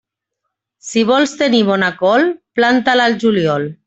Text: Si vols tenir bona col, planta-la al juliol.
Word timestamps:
Si 0.91 1.03
vols 1.09 1.35
tenir 1.43 1.61
bona 1.69 1.91
col, 2.01 2.25
planta-la 2.61 3.07
al 3.11 3.19
juliol. 3.27 3.69